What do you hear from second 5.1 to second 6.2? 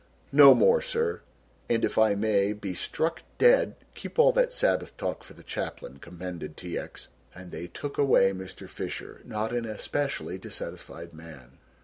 for the chaplain,"